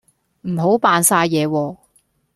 [0.47, 1.77] 唔好扮晒嘢喎